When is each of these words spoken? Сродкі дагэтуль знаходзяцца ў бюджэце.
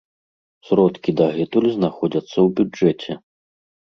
Сродкі 0.67 1.11
дагэтуль 1.19 1.69
знаходзяцца 1.77 2.33
ў 2.45 2.47
бюджэце. 2.61 3.11